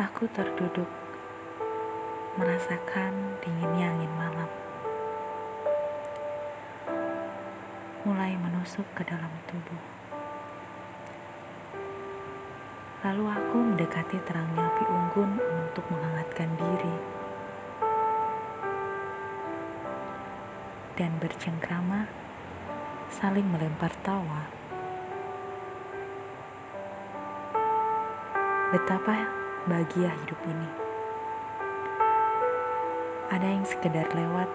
Aku 0.00 0.24
terduduk, 0.32 0.88
merasakan 2.40 3.36
dinginnya 3.44 3.92
angin 3.92 4.08
malam. 4.16 4.48
Mulai 8.08 8.32
menusuk 8.40 8.88
ke 8.96 9.04
dalam 9.04 9.28
tubuh. 9.44 9.82
Lalu 13.04 13.24
aku 13.28 13.56
mendekati 13.60 14.16
terangnya 14.24 14.72
api 14.72 14.84
unggun 14.88 15.36
untuk 15.36 15.84
menghangatkan 15.92 16.48
diri. 16.56 16.96
Dan 20.96 21.12
bercengkrama, 21.20 22.08
saling 23.12 23.44
melempar 23.44 23.92
tawa. 24.00 24.48
Betapa 28.72 29.40
bahagia 29.68 30.08
hidup 30.08 30.40
ini. 30.48 30.68
Ada 33.28 33.44
yang 33.44 33.64
sekedar 33.68 34.08
lewat, 34.16 34.48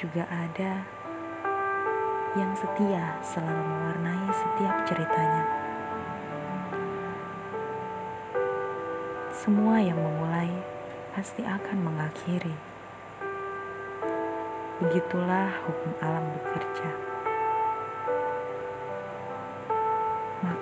juga 0.00 0.24
ada 0.32 0.80
yang 2.36 2.52
setia 2.56 3.20
selalu 3.20 3.60
mewarnai 3.60 4.28
setiap 4.32 4.76
ceritanya. 4.88 5.44
Semua 9.36 9.76
yang 9.76 10.00
memulai 10.00 10.48
pasti 11.12 11.44
akan 11.44 11.84
mengakhiri. 11.84 12.56
Begitulah 14.80 15.52
hukum 15.64 15.92
alam 16.00 16.24
bekerja. 16.40 16.95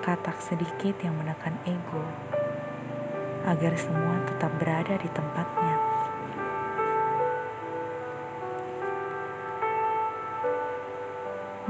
Maka 0.05 0.21
tak 0.21 0.37
sedikit 0.37 1.01
yang 1.01 1.17
menekan 1.17 1.57
ego 1.65 2.05
agar 3.41 3.73
semua 3.73 4.21
tetap 4.29 4.53
berada 4.61 5.01
di 5.01 5.09
tempatnya. 5.09 5.77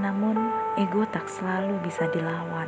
Namun, 0.03 0.51
ego 0.75 1.07
tak 1.15 1.31
selalu 1.31 1.79
bisa 1.79 2.11
dilawan. 2.11 2.67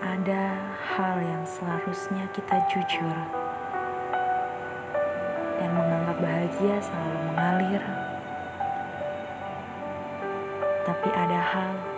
Ada 0.00 0.56
hal 0.96 1.20
yang 1.20 1.44
seharusnya 1.44 2.24
kita 2.32 2.56
jujur 2.72 3.16
dan 5.60 5.70
menganggap 5.76 6.16
bahagia 6.24 6.80
selalu 6.80 7.18
mengalir. 7.20 7.84
Tapi 10.88 11.08
ada 11.12 11.40
hal 11.44 11.89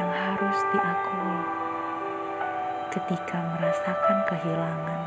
yang 0.00 0.08
harus 0.16 0.58
diakui 0.72 1.40
ketika 2.88 3.36
merasakan 3.52 4.18
kehilangan 4.32 5.02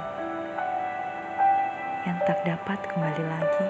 yang 2.05 2.17
tak 2.29 2.37
dapat 2.45 2.77
kembali 2.93 3.25
lagi. 3.25 3.67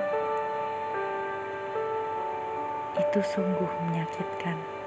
Itu 3.00 3.24
sungguh 3.24 3.72
menyakitkan. 3.88 4.83